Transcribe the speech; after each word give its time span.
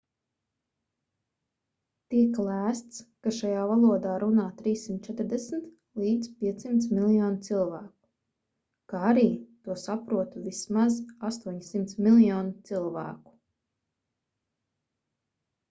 tiek 2.13 2.37
lēsts 2.45 3.01
ka 3.25 3.33
šajā 3.39 3.65
valodā 3.71 4.13
runā 4.23 4.45
340-500 4.61 6.95
miljoni 6.95 7.43
cilvēku 7.49 8.11
kā 8.95 9.01
arī 9.11 9.25
to 9.69 9.75
saprotu 9.83 10.41
vismaz 10.47 10.97
800 11.31 11.95
miljoni 12.09 12.57
cilvēku 12.71 13.37